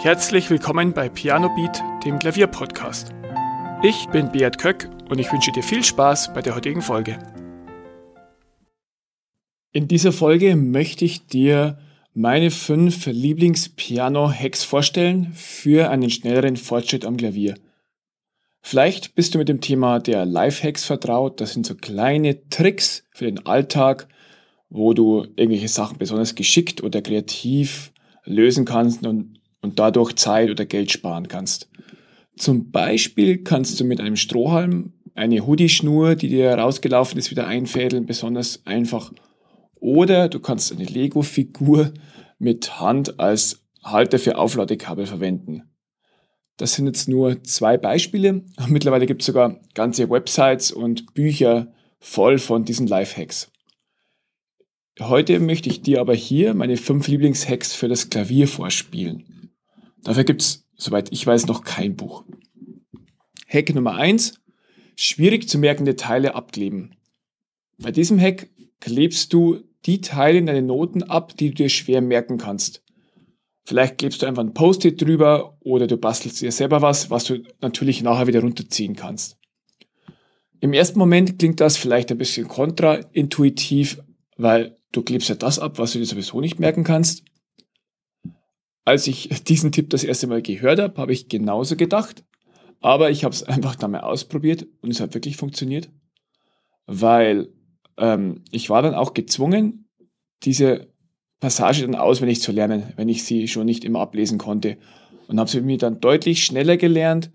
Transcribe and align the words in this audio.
Herzlich 0.00 0.48
willkommen 0.48 0.92
bei 0.92 1.08
Piano 1.08 1.52
Beat, 1.56 1.82
dem 2.04 2.20
Klavierpodcast. 2.20 3.12
Ich 3.82 4.06
bin 4.10 4.30
Beat 4.30 4.56
Köck 4.56 4.88
und 5.10 5.18
ich 5.18 5.32
wünsche 5.32 5.50
dir 5.50 5.64
viel 5.64 5.82
Spaß 5.82 6.32
bei 6.34 6.40
der 6.40 6.54
heutigen 6.54 6.82
Folge. 6.82 7.18
In 9.72 9.88
dieser 9.88 10.12
Folge 10.12 10.54
möchte 10.54 11.04
ich 11.04 11.26
dir 11.26 11.78
meine 12.14 12.52
fünf 12.52 13.06
Lieblings-Piano-Hacks 13.06 14.62
vorstellen 14.62 15.32
für 15.34 15.90
einen 15.90 16.10
schnelleren 16.10 16.56
Fortschritt 16.56 17.04
am 17.04 17.16
Klavier. 17.16 17.56
Vielleicht 18.62 19.16
bist 19.16 19.34
du 19.34 19.38
mit 19.38 19.48
dem 19.48 19.60
Thema 19.60 19.98
der 19.98 20.26
Live-Hacks 20.26 20.84
vertraut. 20.84 21.40
Das 21.40 21.54
sind 21.54 21.66
so 21.66 21.74
kleine 21.74 22.48
Tricks 22.50 23.02
für 23.10 23.24
den 23.24 23.46
Alltag, 23.46 24.06
wo 24.68 24.94
du 24.94 25.24
irgendwelche 25.34 25.66
Sachen 25.66 25.98
besonders 25.98 26.36
geschickt 26.36 26.84
oder 26.84 27.02
kreativ 27.02 27.92
lösen 28.24 28.64
kannst 28.64 29.04
und 29.04 29.37
und 29.60 29.78
dadurch 29.78 30.14
Zeit 30.16 30.50
oder 30.50 30.64
Geld 30.64 30.90
sparen 30.90 31.28
kannst. 31.28 31.68
Zum 32.36 32.70
Beispiel 32.70 33.42
kannst 33.42 33.78
du 33.80 33.84
mit 33.84 34.00
einem 34.00 34.16
Strohhalm 34.16 34.92
eine 35.14 35.46
Hoodie-Schnur, 35.46 36.14
die 36.14 36.28
dir 36.28 36.54
rausgelaufen 36.54 37.18
ist, 37.18 37.30
wieder 37.30 37.46
einfädeln, 37.46 38.06
besonders 38.06 38.64
einfach. 38.64 39.12
Oder 39.74 40.28
du 40.28 40.38
kannst 40.40 40.72
eine 40.72 40.84
Lego-Figur 40.84 41.92
mit 42.38 42.80
Hand 42.80 43.18
als 43.18 43.64
Halter 43.82 44.18
für 44.18 44.38
Aufladekabel 44.38 45.06
verwenden. 45.06 45.62
Das 46.56 46.74
sind 46.74 46.86
jetzt 46.86 47.08
nur 47.08 47.42
zwei 47.44 47.76
Beispiele. 47.76 48.44
Mittlerweile 48.68 49.06
gibt 49.06 49.22
es 49.22 49.26
sogar 49.26 49.60
ganze 49.74 50.08
Websites 50.10 50.70
und 50.70 51.14
Bücher 51.14 51.72
voll 51.98 52.38
von 52.38 52.64
diesen 52.64 52.86
Life-Hacks. 52.86 53.50
Heute 55.00 55.38
möchte 55.38 55.68
ich 55.68 55.82
dir 55.82 56.00
aber 56.00 56.14
hier 56.14 56.54
meine 56.54 56.76
fünf 56.76 57.06
Lieblings-Hacks 57.06 57.74
für 57.74 57.88
das 57.88 58.10
Klavier 58.10 58.48
vorspielen. 58.48 59.37
Dafür 60.04 60.24
gibt 60.24 60.42
es, 60.42 60.64
soweit 60.76 61.12
ich 61.12 61.26
weiß, 61.26 61.46
noch 61.46 61.64
kein 61.64 61.96
Buch. 61.96 62.24
Hack 63.46 63.74
Nummer 63.74 63.94
eins: 63.94 64.40
Schwierig 64.96 65.48
zu 65.48 65.58
merkende 65.58 65.96
Teile 65.96 66.34
abkleben. 66.34 66.96
Bei 67.78 67.92
diesem 67.92 68.18
Hack 68.20 68.48
klebst 68.80 69.32
du 69.32 69.62
die 69.86 70.00
Teile 70.00 70.38
in 70.38 70.46
deinen 70.46 70.66
Noten 70.66 71.02
ab, 71.02 71.36
die 71.36 71.48
du 71.48 71.54
dir 71.54 71.68
schwer 71.68 72.00
merken 72.00 72.38
kannst. 72.38 72.82
Vielleicht 73.64 73.98
klebst 73.98 74.22
du 74.22 74.26
einfach 74.26 74.42
ein 74.42 74.54
Post-it 74.54 75.00
drüber 75.00 75.58
oder 75.60 75.86
du 75.86 75.96
bastelst 75.98 76.40
dir 76.40 76.52
selber 76.52 76.80
was, 76.82 77.10
was 77.10 77.24
du 77.24 77.42
natürlich 77.60 78.02
nachher 78.02 78.26
wieder 78.26 78.40
runterziehen 78.40 78.96
kannst. 78.96 79.36
Im 80.60 80.72
ersten 80.72 80.98
Moment 80.98 81.38
klingt 81.38 81.60
das 81.60 81.76
vielleicht 81.76 82.10
ein 82.10 82.18
bisschen 82.18 82.48
kontraintuitiv, 82.48 84.02
weil 84.36 84.78
du 84.92 85.02
klebst 85.02 85.28
ja 85.28 85.34
das 85.34 85.58
ab, 85.58 85.78
was 85.78 85.92
du 85.92 85.98
dir 85.98 86.06
sowieso 86.06 86.40
nicht 86.40 86.58
merken 86.58 86.82
kannst. 86.82 87.24
Als 88.88 89.06
ich 89.06 89.28
diesen 89.44 89.70
Tipp 89.70 89.90
das 89.90 90.02
erste 90.02 90.28
Mal 90.28 90.40
gehört 90.40 90.80
habe, 90.80 90.98
habe 90.98 91.12
ich 91.12 91.28
genauso 91.28 91.76
gedacht. 91.76 92.24
Aber 92.80 93.10
ich 93.10 93.22
habe 93.22 93.34
es 93.34 93.42
einfach 93.42 93.76
da 93.76 93.86
mal 93.86 94.00
ausprobiert 94.00 94.66
und 94.80 94.90
es 94.90 95.00
hat 95.00 95.12
wirklich 95.12 95.36
funktioniert. 95.36 95.90
Weil 96.86 97.50
ähm, 97.98 98.44
ich 98.50 98.70
war 98.70 98.80
dann 98.80 98.94
auch 98.94 99.12
gezwungen, 99.12 99.90
diese 100.42 100.90
Passage 101.38 101.82
dann 101.82 101.96
auswendig 101.96 102.40
zu 102.40 102.50
lernen, 102.50 102.94
wenn 102.96 103.10
ich 103.10 103.24
sie 103.24 103.46
schon 103.46 103.66
nicht 103.66 103.84
immer 103.84 104.00
ablesen 104.00 104.38
konnte. 104.38 104.78
Und 105.26 105.38
habe 105.38 105.50
sie 105.50 105.60
mir 105.60 105.76
dann 105.76 106.00
deutlich 106.00 106.42
schneller 106.42 106.78
gelernt, 106.78 107.30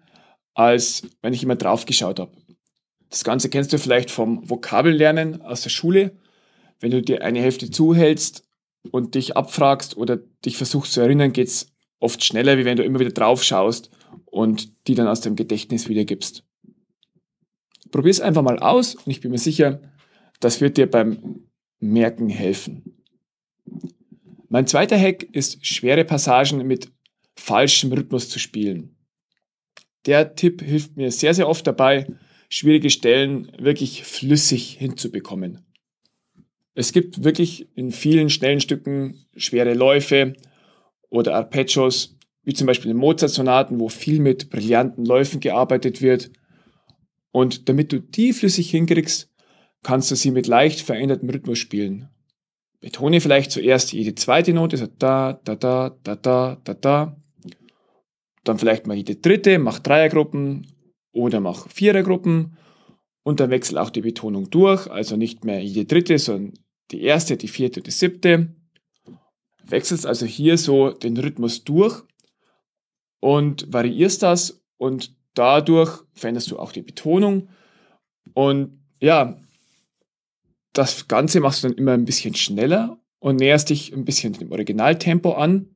als 0.55 1.03
wenn 1.21 1.33
ich 1.33 1.43
immer 1.43 1.55
drauf 1.55 1.85
geschaut 1.85 2.19
habe. 2.19 2.31
Das 3.11 3.23
Ganze 3.23 3.49
kennst 3.49 3.71
du 3.71 3.77
vielleicht 3.77 4.09
vom 4.09 4.49
Vokabellernen 4.49 5.43
aus 5.43 5.61
der 5.61 5.69
Schule. 5.69 6.17
Wenn 6.79 6.89
du 6.89 7.03
dir 7.03 7.21
eine 7.21 7.41
Hälfte 7.41 7.69
zuhältst 7.69 8.43
und 8.91 9.15
dich 9.15 9.37
abfragst 9.37 9.97
oder 9.97 10.17
dich 10.45 10.57
versuchst 10.57 10.93
zu 10.93 11.01
erinnern, 11.01 11.33
geht 11.33 11.47
es 11.47 11.67
oft 11.99 12.23
schneller, 12.23 12.57
wie 12.57 12.65
wenn 12.65 12.77
du 12.77 12.83
immer 12.83 12.99
wieder 12.99 13.11
drauf 13.11 13.43
schaust 13.43 13.89
und 14.25 14.87
die 14.87 14.95
dann 14.95 15.07
aus 15.07 15.21
dem 15.21 15.35
Gedächtnis 15.35 15.87
wiedergibst. 15.87 16.43
Probier 17.91 18.11
es 18.11 18.21
einfach 18.21 18.41
mal 18.41 18.59
aus 18.59 18.95
und 18.95 19.09
ich 19.09 19.21
bin 19.21 19.31
mir 19.31 19.37
sicher, 19.37 19.81
das 20.39 20.59
wird 20.59 20.77
dir 20.77 20.89
beim 20.89 21.47
Merken 21.79 22.29
helfen. 22.29 23.03
Mein 24.49 24.67
zweiter 24.67 24.99
Hack 24.99 25.23
ist, 25.23 25.65
schwere 25.65 26.03
Passagen 26.03 26.65
mit 26.67 26.91
falschem 27.35 27.91
Rhythmus 27.91 28.29
zu 28.29 28.39
spielen. 28.39 28.95
Der 30.05 30.35
Tipp 30.35 30.61
hilft 30.61 30.97
mir 30.97 31.11
sehr, 31.11 31.33
sehr 31.33 31.47
oft 31.47 31.65
dabei, 31.65 32.07
schwierige 32.49 32.89
Stellen 32.89 33.51
wirklich 33.57 34.03
flüssig 34.03 34.77
hinzubekommen. 34.77 35.65
Es 36.75 36.91
gibt 36.91 37.23
wirklich 37.23 37.67
in 37.75 37.91
vielen 37.91 38.29
schnellen 38.29 38.59
Stücken 38.59 39.25
schwere 39.35 39.73
Läufe 39.73 40.33
oder 41.09 41.35
Arpeggios, 41.35 42.17
wie 42.43 42.53
zum 42.53 42.67
Beispiel 42.67 42.91
in 42.91 42.97
Mozart-Sonaten, 42.97 43.79
wo 43.79 43.89
viel 43.89 44.19
mit 44.19 44.49
brillanten 44.49 45.05
Läufen 45.05 45.39
gearbeitet 45.39 46.01
wird. 46.01 46.31
Und 47.31 47.69
damit 47.69 47.91
du 47.91 47.99
die 47.99 48.33
flüssig 48.33 48.71
hinkriegst, 48.71 49.31
kannst 49.83 50.11
du 50.11 50.15
sie 50.15 50.31
mit 50.31 50.47
leicht 50.47 50.81
verändertem 50.81 51.29
Rhythmus 51.29 51.59
spielen. 51.59 52.09
Betone 52.79 53.21
vielleicht 53.21 53.51
zuerst 53.51 53.93
jede 53.93 54.15
zweite 54.15 54.53
Note, 54.53 54.77
so 54.77 54.87
da, 54.87 55.39
da, 55.45 55.55
da, 55.55 55.97
da, 56.03 56.15
da, 56.15 56.57
da, 56.63 56.73
da. 56.73 57.21
Dann 58.43 58.57
vielleicht 58.57 58.87
mal 58.87 58.97
jede 58.97 59.15
dritte, 59.15 59.57
mach 59.57 59.79
Dreiergruppen 59.79 60.67
oder 61.13 61.39
mach 61.39 61.69
Vierergruppen 61.69 62.57
und 63.23 63.39
dann 63.39 63.49
wechsel 63.49 63.77
auch 63.77 63.89
die 63.89 64.01
Betonung 64.01 64.49
durch, 64.49 64.89
also 64.89 65.15
nicht 65.15 65.45
mehr 65.45 65.63
jede 65.63 65.85
dritte, 65.85 66.19
sondern 66.19 66.53
die 66.91 67.01
erste, 67.01 67.37
die 67.37 67.47
vierte, 67.47 67.81
die 67.81 67.91
siebte. 67.91 68.55
Wechselst 69.65 70.05
also 70.05 70.25
hier 70.25 70.57
so 70.57 70.91
den 70.91 71.17
Rhythmus 71.17 71.63
durch 71.63 72.03
und 73.21 73.71
variierst 73.71 74.21
das 74.21 74.61
und 74.77 75.15
dadurch 75.33 76.03
veränderst 76.13 76.51
du 76.51 76.59
auch 76.59 76.73
die 76.73 76.81
Betonung. 76.81 77.49
Und 78.33 78.79
ja, 78.99 79.39
das 80.73 81.07
Ganze 81.07 81.39
machst 81.39 81.63
du 81.63 81.69
dann 81.69 81.77
immer 81.77 81.93
ein 81.93 82.05
bisschen 82.05 82.35
schneller 82.35 82.97
und 83.19 83.37
näherst 83.37 83.69
dich 83.69 83.93
ein 83.93 84.05
bisschen 84.05 84.33
dem 84.33 84.51
Originaltempo 84.51 85.33
an. 85.33 85.73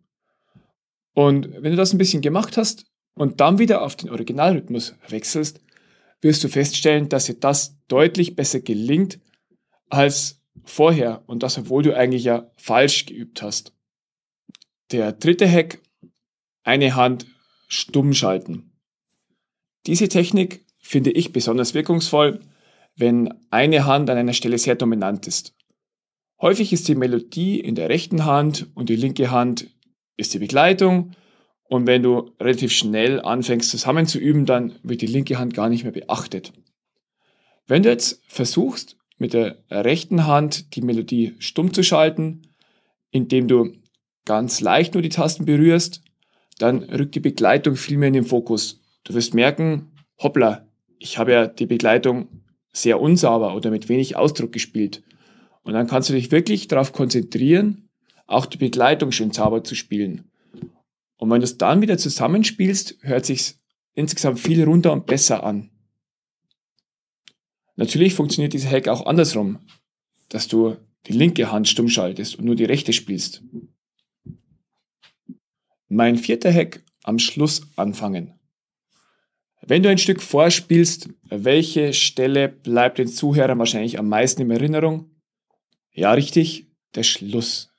Und 1.14 1.50
wenn 1.52 1.72
du 1.72 1.78
das 1.78 1.94
ein 1.94 1.98
bisschen 1.98 2.22
gemacht 2.22 2.58
hast 2.58 2.86
und 3.16 3.40
dann 3.40 3.58
wieder 3.58 3.82
auf 3.82 3.96
den 3.96 4.10
Originalrhythmus 4.10 4.96
wechselst, 5.08 5.62
wirst 6.22 6.44
du 6.44 6.50
feststellen, 6.50 7.10
dass 7.10 7.26
dir 7.26 7.36
das 7.36 7.78
deutlich 7.88 8.36
besser 8.36 8.60
gelingt, 8.60 9.20
als 9.90 10.42
vorher 10.64 11.24
und 11.28 11.44
das, 11.44 11.58
obwohl 11.58 11.84
du 11.84 11.96
eigentlich 11.96 12.24
ja 12.24 12.52
falsch 12.58 13.06
geübt 13.06 13.42
hast. 13.42 13.74
Der 14.92 15.12
dritte 15.12 15.50
Hack, 15.50 15.80
eine 16.64 16.96
Hand 16.96 17.26
stumm 17.68 18.14
schalten. 18.14 18.72
Diese 19.86 20.10
Technik 20.10 20.66
finde 20.80 21.12
ich 21.12 21.32
besonders 21.32 21.74
wirkungsvoll, 21.74 22.42
wenn 22.96 23.34
eine 23.52 23.86
Hand 23.86 24.10
an 24.10 24.18
einer 24.18 24.34
Stelle 24.34 24.58
sehr 24.58 24.76
dominant 24.76 25.28
ist. 25.28 25.54
Häufig 26.42 26.74
ist 26.74 26.88
die 26.88 26.96
Melodie 26.96 27.60
in 27.60 27.76
der 27.76 27.90
rechten 27.90 28.26
Hand 28.26 28.68
und 28.76 28.90
die 28.90 28.96
linke 28.96 29.32
Hand 29.32 29.68
ist 30.18 30.34
die 30.34 30.40
Begleitung. 30.40 31.16
Und 31.70 31.86
wenn 31.86 32.04
du 32.04 32.32
relativ 32.40 32.72
schnell 32.72 33.20
anfängst 33.20 33.70
zusammen 33.70 34.06
zu 34.06 34.20
üben, 34.20 34.46
dann 34.46 34.76
wird 34.84 35.02
die 35.02 35.08
linke 35.08 35.38
Hand 35.38 35.54
gar 35.54 35.70
nicht 35.70 35.84
mehr 35.84 35.92
beachtet. 35.92 36.54
Wenn 37.68 37.84
du 37.84 37.90
jetzt 37.90 38.22
versuchst, 38.28 38.96
mit 39.18 39.34
der 39.34 39.58
rechten 39.70 40.26
Hand 40.26 40.76
die 40.76 40.82
Melodie 40.82 41.36
stumm 41.40 41.74
zu 41.74 41.84
schalten, 41.84 42.44
indem 43.12 43.48
du 43.48 43.74
ganz 44.26 44.62
leicht 44.62 44.94
nur 44.94 45.02
die 45.02 45.10
Tasten 45.10 45.46
berührst, 45.46 46.04
dann 46.60 46.84
rückt 46.84 47.16
die 47.16 47.20
Begleitung 47.20 47.76
viel 47.76 47.98
mehr 47.98 48.08
in 48.08 48.14
den 48.14 48.26
Fokus. 48.26 48.82
Du 49.04 49.14
wirst 49.14 49.34
merken, 49.34 49.92
hoppla, 50.22 50.68
ich 51.00 51.18
habe 51.18 51.32
ja 51.32 51.48
die 51.48 51.66
Begleitung 51.66 52.28
sehr 52.72 53.02
unsauber 53.02 53.56
oder 53.56 53.72
mit 53.72 53.90
wenig 53.90 54.16
Ausdruck 54.16 54.52
gespielt. 54.52 55.04
Und 55.64 55.74
dann 55.74 55.88
kannst 55.88 56.10
du 56.10 56.14
dich 56.14 56.32
wirklich 56.32 56.68
darauf 56.68 56.94
konzentrieren, 56.94 57.90
auch 58.26 58.46
die 58.46 58.58
Begleitung 58.58 59.12
schön 59.12 59.32
sauber 59.32 59.64
zu 59.64 59.76
spielen. 59.76 60.30
Und 61.18 61.30
wenn 61.30 61.42
du 61.42 61.46
es 61.46 61.58
dann 61.58 61.82
wieder 61.82 61.98
zusammenspielst, 61.98 62.98
hört 63.02 63.26
sich 63.26 63.56
insgesamt 63.94 64.40
viel 64.40 64.64
runter 64.64 64.94
und 64.94 65.06
besser 65.06 65.44
an. 65.44 65.72
Natürlich 67.76 68.14
funktioniert 68.14 68.54
dieser 68.54 68.70
Hack 68.70 68.88
auch 68.88 69.06
andersrum, 69.06 69.60
dass 70.30 70.48
du 70.48 70.78
die 71.06 71.14
linke 71.14 71.52
Hand 71.52 71.68
stumm 71.68 71.90
schaltest 71.90 72.38
und 72.38 72.46
nur 72.46 72.56
die 72.56 72.66
rechte 72.66 72.94
spielst. 72.94 73.44
Mein 75.88 76.18
vierter 76.18 76.52
Hack, 76.52 76.84
am 77.04 77.20
Schluss 77.20 77.62
anfangen. 77.78 78.34
Wenn 79.62 79.84
du 79.84 79.90
ein 79.90 79.98
Stück 79.98 80.22
vorspielst, 80.22 81.10
welche 81.30 81.94
Stelle 81.94 82.50
bleibt 82.50 83.00
den 83.00 83.08
Zuhörern 83.08 83.60
wahrscheinlich 83.60 83.98
am 83.98 84.10
meisten 84.10 84.42
in 84.42 84.52
Erinnerung? 84.52 85.12
Ja, 85.92 86.12
richtig, 86.12 86.68
der 86.96 87.04
Schluss. 87.04 87.70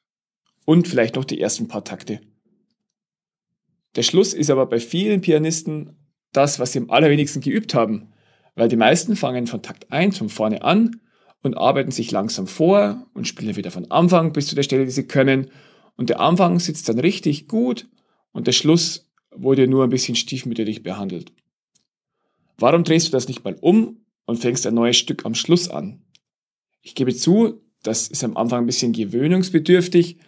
Und 0.64 0.88
vielleicht 0.88 1.16
noch 1.16 1.24
die 1.24 1.40
ersten 1.40 1.68
paar 1.68 1.84
Takte. 1.84 2.20
Der 3.96 4.02
Schluss 4.02 4.34
ist 4.34 4.50
aber 4.50 4.66
bei 4.66 4.80
vielen 4.80 5.20
Pianisten 5.20 5.96
das, 6.32 6.58
was 6.58 6.72
sie 6.72 6.80
am 6.80 6.90
allerwenigsten 6.90 7.40
geübt 7.40 7.74
haben. 7.74 8.12
Weil 8.54 8.68
die 8.68 8.76
meisten 8.76 9.16
fangen 9.16 9.46
von 9.46 9.62
Takt 9.62 9.90
1 9.92 10.18
von 10.18 10.28
vorne 10.28 10.62
an 10.62 11.00
und 11.42 11.56
arbeiten 11.56 11.90
sich 11.90 12.10
langsam 12.10 12.46
vor 12.46 13.06
und 13.14 13.28
spielen 13.28 13.56
wieder 13.56 13.70
von 13.70 13.90
Anfang 13.90 14.32
bis 14.32 14.48
zu 14.48 14.54
der 14.54 14.62
Stelle, 14.62 14.84
die 14.84 14.90
sie 14.90 15.06
können. 15.06 15.50
Und 15.96 16.10
der 16.10 16.20
Anfang 16.20 16.58
sitzt 16.58 16.88
dann 16.88 16.98
richtig 16.98 17.48
gut 17.48 17.88
und 18.32 18.46
der 18.46 18.52
Schluss 18.52 19.10
wurde 19.30 19.68
nur 19.68 19.84
ein 19.84 19.90
bisschen 19.90 20.16
stiefmütterlich 20.16 20.82
behandelt. 20.82 21.32
Warum 22.58 22.82
drehst 22.82 23.08
du 23.08 23.12
das 23.12 23.28
nicht 23.28 23.44
mal 23.44 23.56
um 23.60 24.04
und 24.26 24.38
fängst 24.38 24.66
ein 24.66 24.74
neues 24.74 24.96
Stück 24.96 25.24
am 25.24 25.34
Schluss 25.34 25.68
an? 25.68 26.02
Ich 26.82 26.94
gebe 26.94 27.14
zu, 27.14 27.62
das 27.82 28.08
ist 28.08 28.24
am 28.24 28.36
Anfang 28.36 28.64
ein 28.64 28.66
bisschen 28.66 28.92
gewöhnungsbedürftig, 28.92 30.18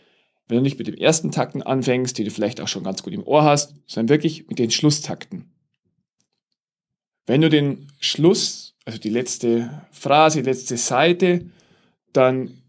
wenn 0.51 0.59
du 0.59 0.63
nicht 0.63 0.79
mit 0.79 0.89
den 0.89 0.99
ersten 0.99 1.31
Takten 1.31 1.63
anfängst, 1.63 2.19
die 2.19 2.25
du 2.25 2.31
vielleicht 2.31 2.61
auch 2.61 2.69
schon 2.69 2.85
ganz 2.85 3.03
gut 3.03 3.13
im 3.13 3.27
Ohr 3.27 3.45
hast, 3.45 3.75
sondern 3.87 4.09
wirklich 4.09 4.49
mit 4.49 4.59
den 4.59 4.71
Schlusstakten. 4.71 5.51
Wenn 7.27 7.41
du 7.41 7.49
den 7.49 7.87
Schluss, 8.01 8.75
also 8.85 8.99
die 8.99 9.11
letzte 9.11 9.87
Phrase, 9.93 10.43
die 10.43 10.49
letzte 10.49 10.77
Seite, 10.77 11.47
dann 12.13 12.61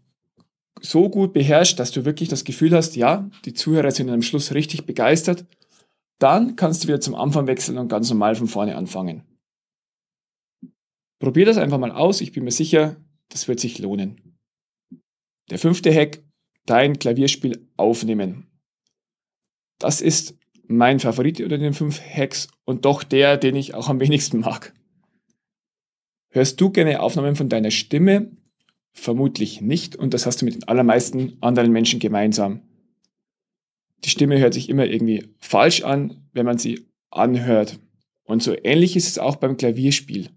so 0.80 1.08
gut 1.08 1.32
beherrscht, 1.32 1.78
dass 1.78 1.90
du 1.90 2.04
wirklich 2.04 2.28
das 2.28 2.44
Gefühl 2.44 2.74
hast, 2.74 2.96
ja, 2.96 3.28
die 3.44 3.54
Zuhörer 3.54 3.90
sind 3.90 4.10
am 4.10 4.22
Schluss 4.22 4.54
richtig 4.54 4.86
begeistert, 4.86 5.44
dann 6.18 6.54
kannst 6.54 6.84
du 6.84 6.88
wieder 6.88 7.00
zum 7.00 7.14
Anfang 7.14 7.46
wechseln 7.46 7.78
und 7.78 7.88
ganz 7.88 8.08
normal 8.08 8.36
von 8.36 8.46
vorne 8.46 8.76
anfangen. 8.76 9.22
Probier 11.18 11.46
das 11.46 11.56
einfach 11.56 11.78
mal 11.78 11.92
aus, 11.92 12.20
ich 12.20 12.32
bin 12.32 12.44
mir 12.44 12.52
sicher, 12.52 12.96
das 13.28 13.48
wird 13.48 13.60
sich 13.60 13.78
lohnen. 13.78 14.38
Der 15.50 15.58
fünfte 15.58 15.92
Hack, 15.92 16.22
dein 16.66 16.98
Klavierspiel 16.98 17.68
aufnehmen. 17.76 18.46
Das 19.78 20.00
ist 20.00 20.36
mein 20.66 21.00
Favorit 21.00 21.40
unter 21.40 21.58
den 21.58 21.74
fünf 21.74 22.00
Hacks 22.00 22.48
und 22.64 22.84
doch 22.84 23.02
der, 23.02 23.36
den 23.36 23.56
ich 23.56 23.74
auch 23.74 23.88
am 23.88 24.00
wenigsten 24.00 24.40
mag. 24.40 24.72
Hörst 26.30 26.60
du 26.60 26.70
gerne 26.70 27.00
Aufnahmen 27.00 27.36
von 27.36 27.48
deiner 27.48 27.70
Stimme 27.70 28.30
Vermutlich 28.94 29.60
nicht 29.60 29.96
und 29.96 30.12
das 30.12 30.26
hast 30.26 30.40
du 30.40 30.44
mit 30.44 30.54
den 30.54 30.68
allermeisten 30.68 31.38
anderen 31.40 31.72
Menschen 31.72 31.98
gemeinsam. 31.98 32.62
Die 34.04 34.10
Stimme 34.10 34.38
hört 34.38 34.54
sich 34.54 34.68
immer 34.68 34.86
irgendwie 34.86 35.28
falsch 35.38 35.82
an, 35.82 36.28
wenn 36.32 36.44
man 36.44 36.58
sie 36.58 36.86
anhört. 37.10 37.78
Und 38.24 38.42
so 38.42 38.54
ähnlich 38.62 38.96
ist 38.96 39.08
es 39.08 39.18
auch 39.18 39.36
beim 39.36 39.56
Klavierspiel. 39.56 40.28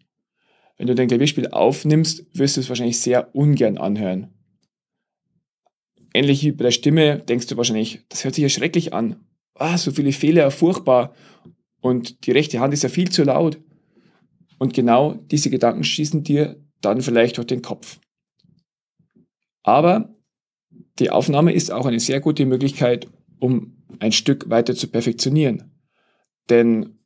Wenn 0.78 0.88
du 0.88 0.96
dein 0.96 1.08
Klavierspiel 1.08 1.48
aufnimmst, 1.48 2.26
wirst 2.34 2.58
du 2.58 2.62
es 2.62 2.70
wahrscheinlich 2.70 3.00
sehr 3.00 3.36
ungern 3.36 3.78
anhören. 3.78 4.34
Ähnlich 6.16 6.44
wie 6.44 6.54
bei 6.54 6.64
der 6.64 6.72
Stimme 6.72 7.20
denkst 7.20 7.48
du 7.48 7.58
wahrscheinlich, 7.58 8.00
das 8.08 8.24
hört 8.24 8.36
sich 8.36 8.42
ja 8.42 8.48
schrecklich 8.48 8.94
an. 8.94 9.28
Ah, 9.54 9.78
so 9.78 9.92
viele 9.92 10.14
Fehler, 10.14 10.50
furchtbar. 10.50 11.14
Und 11.82 12.26
die 12.26 12.32
rechte 12.32 12.62
Hand 12.62 12.74
ist 12.74 12.84
ja 12.84 12.90
viel 12.90 13.12
zu 13.12 13.26
laut. 13.26 13.60
Und 14.58 14.74
genau 14.74 15.16
diese 15.30 15.50
Gedanken 15.50 15.84
schießen 15.84 16.24
dir 16.24 16.64
dann 16.80 17.02
vielleicht 17.02 17.36
durch 17.36 17.48
den 17.48 17.62
Kopf. 17.62 18.00
Aber 19.62 20.16
die 21.00 21.10
Aufnahme 21.10 21.52
ist 21.52 21.70
auch 21.70 21.86
eine 21.86 22.00
sehr 22.00 22.22
gute 22.22 22.46
Möglichkeit, 22.46 23.10
um 23.42 23.84
ein 24.00 24.14
Stück 24.14 24.50
weiter 24.50 24.74
zu 24.74 24.88
perfektionieren. 24.88 25.78
Denn 26.50 26.98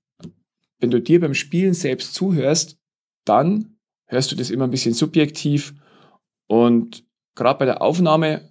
wenn 0.77 0.91
du 0.91 1.01
dir 1.01 1.19
beim 1.19 1.33
Spielen 1.33 1.73
selbst 1.73 2.13
zuhörst, 2.13 2.77
dann 3.25 3.79
hörst 4.05 4.31
du 4.31 4.35
das 4.35 4.51
immer 4.51 4.65
ein 4.65 4.71
bisschen 4.71 4.93
subjektiv 4.93 5.73
und 6.45 7.03
gerade 7.33 7.57
bei 7.57 7.65
der 7.65 7.81
Aufnahme 7.81 8.48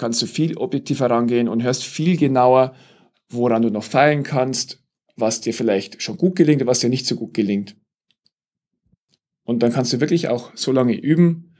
kannst 0.00 0.22
du 0.22 0.26
viel 0.26 0.56
objektiver 0.56 1.10
rangehen 1.10 1.46
und 1.46 1.62
hörst 1.62 1.84
viel 1.84 2.16
genauer, 2.16 2.74
woran 3.28 3.62
du 3.62 3.68
noch 3.68 3.84
feilen 3.84 4.22
kannst, 4.22 4.82
was 5.14 5.42
dir 5.42 5.52
vielleicht 5.52 6.02
schon 6.02 6.16
gut 6.16 6.36
gelingt 6.36 6.62
und 6.62 6.68
was 6.68 6.80
dir 6.80 6.88
nicht 6.88 7.06
so 7.06 7.16
gut 7.16 7.34
gelingt. 7.34 7.76
Und 9.44 9.62
dann 9.62 9.72
kannst 9.72 9.92
du 9.92 10.00
wirklich 10.00 10.28
auch 10.28 10.52
so 10.56 10.72
lange 10.72 10.94
üben, 10.94 11.54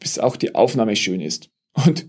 bis 0.00 0.18
auch 0.18 0.36
die 0.36 0.56
Aufnahme 0.56 0.96
schön 0.96 1.20
ist. 1.20 1.50
Und, 1.86 2.06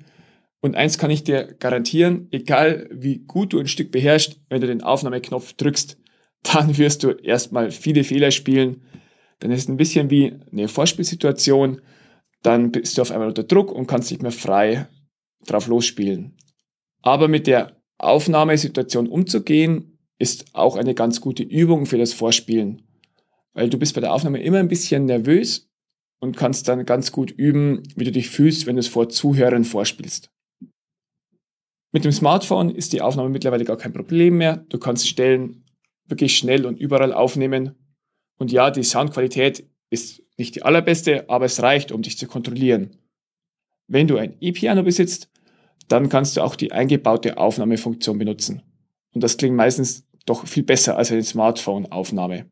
und 0.60 0.76
eins 0.76 0.98
kann 0.98 1.12
ich 1.12 1.24
dir 1.24 1.54
garantieren, 1.60 2.30
egal 2.32 2.90
wie 2.92 3.20
gut 3.20 3.54
du 3.54 3.60
ein 3.60 3.68
Stück 3.68 3.92
beherrschst, 3.92 4.42
wenn 4.50 4.62
du 4.62 4.68
den 4.68 4.82
Aufnahmeknopf 4.82 5.54
drückst, 5.54 5.98
dann 6.54 6.78
wirst 6.80 7.04
du 7.04 7.12
erstmal 7.12 7.70
viele 7.70 8.04
Fehler 8.04 8.32
spielen. 8.32 8.82
Dann 9.40 9.52
ist 9.52 9.64
es 9.64 9.70
ein 9.70 9.78
bisschen 9.78 10.10
wie 10.10 10.34
eine 10.52 10.68
Vorspielsituation. 10.68 11.82
Dann 12.42 12.72
bist 12.72 12.98
du 12.98 13.04
auf 13.04 13.12
einmal 13.12 13.28
unter 13.28 13.44
Druck 13.44 13.72
und 13.72 13.86
kannst 13.86 14.10
nicht 14.10 14.24
mehr 14.24 14.32
frei 14.32 14.88
drauf 15.46 15.68
losspielen. 15.68 16.36
Aber 17.02 17.28
mit 17.28 17.48
der 17.48 17.82
Aufnahmesituation 17.98 19.08
umzugehen, 19.08 19.98
ist 20.18 20.46
auch 20.54 20.76
eine 20.76 20.96
ganz 20.96 21.22
gute 21.22 21.44
Übung 21.44 21.86
für 21.86 21.98
das 21.98 22.14
Vorspielen. 22.14 22.82
Weil 23.54 23.70
du 23.70 23.78
bist 23.78 23.96
bei 23.96 24.02
der 24.02 24.14
Aufnahme 24.14 24.42
immer 24.42 24.60
ein 24.60 24.68
bisschen 24.68 25.06
nervös 25.06 25.70
und 26.20 26.38
kannst 26.38 26.68
dann 26.68 26.86
ganz 26.86 27.12
gut 27.12 27.32
üben, 27.32 27.84
wie 27.96 28.06
du 28.06 28.12
dich 28.12 28.30
fühlst, 28.30 28.66
wenn 28.66 28.76
du 28.76 28.80
es 28.80 28.88
vor 28.88 29.10
Zuhörern 29.10 29.64
vorspielst. 29.64 30.30
Mit 31.92 32.04
dem 32.04 32.12
Smartphone 32.12 32.70
ist 32.70 32.92
die 32.92 33.02
Aufnahme 33.02 33.30
mittlerweile 33.30 33.64
gar 33.64 33.78
kein 33.78 33.94
Problem 33.94 34.38
mehr. 34.38 34.58
Du 34.70 34.78
kannst 34.78 35.08
Stellen 35.08 35.64
wirklich 36.08 36.38
schnell 36.38 36.66
und 36.66 36.80
überall 36.80 37.14
aufnehmen. 37.14 37.76
Und 38.38 38.52
ja, 38.52 38.70
die 38.70 38.84
Soundqualität 38.84 39.70
ist 39.90 40.22
nicht 40.38 40.56
die 40.56 40.64
allerbeste, 40.64 41.30
aber 41.30 41.46
es 41.46 41.62
reicht, 41.62 41.92
um 41.92 42.02
dich 42.02 42.18
zu 42.18 42.28
kontrollieren. 42.28 42.98
Wenn 43.88 44.08
du 44.08 44.18
ein 44.18 44.36
E-Piano 44.42 44.84
besitzt, 44.84 45.30
dann 45.88 46.10
kannst 46.10 46.38
du 46.38 46.42
auch 46.42 46.56
die 46.56 46.72
eingebaute 46.72 47.38
Aufnahmefunktion 47.38 48.18
benutzen. 48.18 48.62
Und 49.14 49.24
das 49.24 49.38
klingt 49.38 49.56
meistens 49.56 50.08
doch 50.26 50.46
viel 50.48 50.64
besser 50.64 50.98
als 50.98 51.12
eine 51.12 51.24
Smartphone-Aufnahme. 51.24 52.46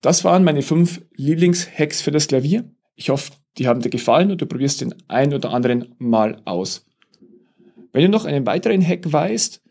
Das 0.00 0.24
waren 0.24 0.44
meine 0.44 0.62
fünf 0.62 1.00
Lieblingshacks 1.14 2.02
für 2.02 2.10
das 2.10 2.28
Klavier. 2.28 2.70
Ich 2.96 3.08
hoffe, 3.08 3.32
die 3.58 3.68
haben 3.68 3.80
dir 3.80 3.90
gefallen 3.90 4.30
und 4.30 4.40
du 4.40 4.46
probierst 4.46 4.80
den 4.80 4.94
ein 5.08 5.32
oder 5.32 5.52
anderen 5.52 5.94
mal 5.98 6.42
aus. 6.44 6.86
Wenn 7.92 8.02
du 8.02 8.08
noch 8.08 8.24
einen 8.24 8.46
weiteren 8.46 8.86
Hack 8.86 9.12
weißt, 9.12 9.62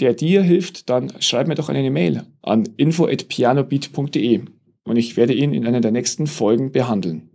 der 0.00 0.14
dir 0.14 0.42
hilft, 0.42 0.88
dann 0.88 1.12
schreib 1.20 1.46
mir 1.46 1.56
doch 1.56 1.68
eine 1.68 1.90
Mail 1.90 2.24
an 2.42 2.64
info@pianobeat.de 2.76 4.42
und 4.84 4.96
ich 4.96 5.16
werde 5.16 5.34
ihn 5.34 5.52
in 5.52 5.66
einer 5.66 5.80
der 5.80 5.90
nächsten 5.90 6.26
Folgen 6.26 6.72
behandeln. 6.72 7.29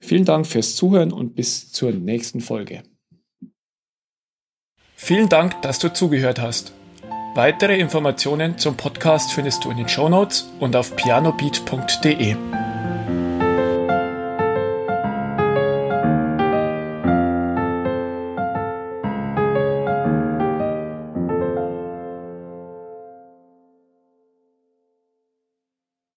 Vielen 0.00 0.24
Dank 0.24 0.46
fürs 0.46 0.76
Zuhören 0.76 1.12
und 1.12 1.34
bis 1.34 1.72
zur 1.72 1.92
nächsten 1.92 2.40
Folge. 2.40 2.82
Vielen 4.94 5.28
Dank, 5.28 5.60
dass 5.62 5.78
du 5.78 5.92
zugehört 5.92 6.40
hast. 6.40 6.72
Weitere 7.34 7.78
Informationen 7.78 8.56
zum 8.56 8.76
Podcast 8.76 9.32
findest 9.32 9.64
du 9.64 9.70
in 9.70 9.76
den 9.76 9.88
Show 9.88 10.08
Notes 10.08 10.50
und 10.58 10.74
auf 10.74 10.96
pianobeat.de. 10.96 12.34